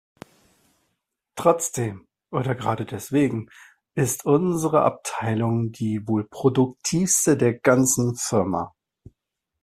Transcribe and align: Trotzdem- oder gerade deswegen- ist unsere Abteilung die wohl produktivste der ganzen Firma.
Trotzdem- 1.35 2.07
oder 2.31 2.55
gerade 2.55 2.85
deswegen- 2.87 3.49
ist 3.93 4.25
unsere 4.25 4.81
Abteilung 4.81 5.71
die 5.71 6.07
wohl 6.07 6.27
produktivste 6.27 7.37
der 7.37 7.53
ganzen 7.59 8.15
Firma. 8.15 8.73